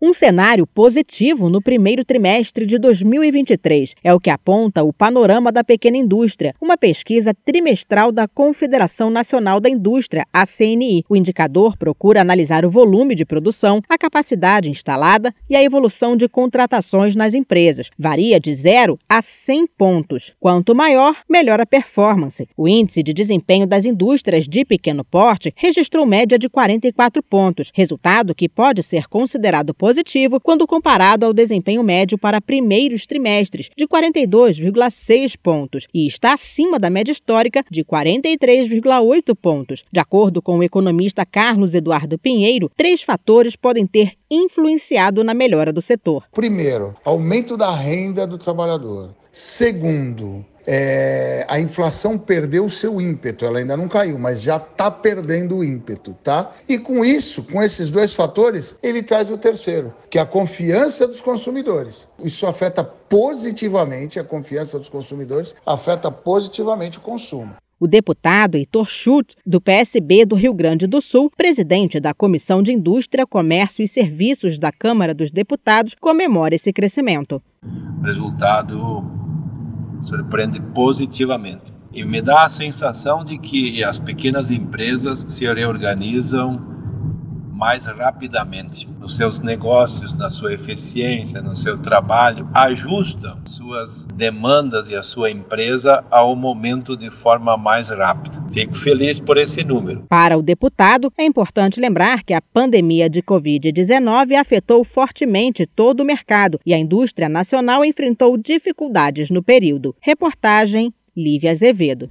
Um 0.00 0.12
cenário 0.12 0.64
positivo 0.64 1.50
no 1.50 1.60
primeiro 1.60 2.04
trimestre 2.04 2.64
de 2.64 2.78
2023 2.78 3.96
é 4.04 4.14
o 4.14 4.20
que 4.20 4.30
aponta 4.30 4.84
o 4.84 4.92
Panorama 4.92 5.50
da 5.50 5.64
Pequena 5.64 5.96
Indústria, 5.96 6.54
uma 6.60 6.78
pesquisa 6.78 7.34
trimestral 7.44 8.12
da 8.12 8.28
Confederação 8.28 9.10
Nacional 9.10 9.58
da 9.58 9.68
Indústria, 9.68 10.24
a 10.32 10.46
CNI. 10.46 11.02
O 11.08 11.16
indicador 11.16 11.76
procura 11.76 12.20
analisar 12.20 12.64
o 12.64 12.70
volume 12.70 13.16
de 13.16 13.24
produção, 13.24 13.82
a 13.88 13.98
capacidade 13.98 14.70
instalada 14.70 15.34
e 15.50 15.56
a 15.56 15.64
evolução 15.64 16.16
de 16.16 16.28
contratações 16.28 17.16
nas 17.16 17.34
empresas. 17.34 17.90
Varia 17.98 18.38
de 18.38 18.54
0 18.54 18.96
a 19.08 19.20
100 19.20 19.66
pontos. 19.76 20.32
Quanto 20.38 20.76
maior, 20.76 21.16
melhor 21.28 21.60
a 21.60 21.66
performance. 21.66 22.48
O 22.56 22.68
índice 22.68 23.02
de 23.02 23.12
desempenho 23.12 23.66
das 23.66 23.84
indústrias 23.84 24.46
de 24.46 24.64
pequeno 24.64 25.04
porte 25.04 25.52
registrou 25.56 26.06
média 26.06 26.38
de 26.38 26.48
44 26.48 27.20
pontos, 27.20 27.72
resultado 27.74 28.32
que 28.32 28.48
pode 28.48 28.84
ser 28.84 29.08
considerado 29.08 29.74
positivo 29.74 29.87
positivo 29.88 30.38
quando 30.38 30.66
comparado 30.66 31.24
ao 31.24 31.32
desempenho 31.32 31.82
médio 31.82 32.18
para 32.18 32.42
primeiros 32.42 33.06
trimestres, 33.06 33.70
de 33.74 33.86
42,6 33.86 35.34
pontos, 35.42 35.86
e 35.94 36.06
está 36.06 36.34
acima 36.34 36.78
da 36.78 36.90
média 36.90 37.10
histórica 37.10 37.64
de 37.70 37.82
43,8 37.82 39.34
pontos. 39.34 39.86
De 39.90 39.98
acordo 39.98 40.42
com 40.42 40.58
o 40.58 40.62
economista 40.62 41.24
Carlos 41.24 41.74
Eduardo 41.74 42.18
Pinheiro, 42.18 42.70
três 42.76 43.00
fatores 43.00 43.56
podem 43.56 43.86
ter 43.86 44.12
influenciado 44.30 45.24
na 45.24 45.32
melhora 45.32 45.72
do 45.72 45.80
setor. 45.80 46.24
Primeiro, 46.34 46.94
aumento 47.02 47.56
da 47.56 47.74
renda 47.74 48.26
do 48.26 48.36
trabalhador. 48.36 49.14
Segundo, 49.32 50.44
é, 50.70 51.46
a 51.48 51.58
inflação 51.58 52.18
perdeu 52.18 52.66
o 52.66 52.70
seu 52.70 53.00
ímpeto, 53.00 53.46
ela 53.46 53.58
ainda 53.58 53.74
não 53.74 53.88
caiu, 53.88 54.18
mas 54.18 54.42
já 54.42 54.58
está 54.58 54.90
perdendo 54.90 55.56
o 55.56 55.64
ímpeto, 55.64 56.14
tá? 56.22 56.52
E 56.68 56.76
com 56.76 57.02
isso, 57.02 57.42
com 57.42 57.62
esses 57.62 57.90
dois 57.90 58.12
fatores, 58.12 58.76
ele 58.82 59.02
traz 59.02 59.30
o 59.30 59.38
terceiro, 59.38 59.94
que 60.10 60.18
é 60.18 60.20
a 60.20 60.26
confiança 60.26 61.08
dos 61.08 61.22
consumidores. 61.22 62.06
Isso 62.22 62.46
afeta 62.46 62.84
positivamente 62.84 64.20
a 64.20 64.24
confiança 64.24 64.78
dos 64.78 64.90
consumidores, 64.90 65.54
afeta 65.64 66.10
positivamente 66.10 66.98
o 66.98 67.00
consumo. 67.00 67.54
O 67.80 67.86
deputado 67.86 68.56
Heitor 68.56 68.88
Schultz, 68.88 69.36
do 69.46 69.62
PSB 69.62 70.26
do 70.26 70.34
Rio 70.34 70.52
Grande 70.52 70.86
do 70.86 71.00
Sul, 71.00 71.30
presidente 71.34 71.98
da 71.98 72.12
Comissão 72.12 72.60
de 72.62 72.72
Indústria, 72.72 73.26
Comércio 73.26 73.82
e 73.82 73.88
Serviços 73.88 74.58
da 74.58 74.70
Câmara 74.70 75.14
dos 75.14 75.30
Deputados, 75.30 75.94
comemora 75.98 76.56
esse 76.56 76.72
crescimento. 76.74 77.40
Resultado 78.02 79.17
surpreende 80.00 80.60
positivamente. 80.60 81.72
E 81.92 82.04
me 82.04 82.20
dá 82.20 82.44
a 82.44 82.50
sensação 82.50 83.24
de 83.24 83.38
que 83.38 83.82
as 83.82 83.98
pequenas 83.98 84.50
empresas 84.50 85.24
se 85.28 85.44
reorganizam 85.46 86.77
mais 87.58 87.86
rapidamente 87.86 88.88
nos 89.00 89.16
seus 89.16 89.40
negócios, 89.40 90.12
na 90.16 90.30
sua 90.30 90.54
eficiência, 90.54 91.42
no 91.42 91.56
seu 91.56 91.76
trabalho, 91.76 92.48
ajustam 92.54 93.36
suas 93.44 94.04
demandas 94.14 94.88
e 94.88 94.94
a 94.94 95.02
sua 95.02 95.28
empresa 95.28 96.04
ao 96.08 96.36
momento 96.36 96.96
de 96.96 97.10
forma 97.10 97.56
mais 97.56 97.88
rápida. 97.88 98.40
Fico 98.52 98.76
feliz 98.76 99.18
por 99.18 99.36
esse 99.36 99.64
número. 99.64 100.04
Para 100.08 100.38
o 100.38 100.42
deputado, 100.42 101.12
é 101.18 101.24
importante 101.24 101.80
lembrar 101.80 102.22
que 102.22 102.32
a 102.32 102.40
pandemia 102.40 103.10
de 103.10 103.20
Covid-19 103.22 104.36
afetou 104.36 104.84
fortemente 104.84 105.66
todo 105.66 106.00
o 106.00 106.06
mercado 106.06 106.60
e 106.64 106.72
a 106.72 106.78
indústria 106.78 107.28
nacional 107.28 107.84
enfrentou 107.84 108.36
dificuldades 108.36 109.30
no 109.32 109.42
período. 109.42 109.96
Reportagem 110.00 110.94
Lívia 111.16 111.50
Azevedo. 111.50 112.08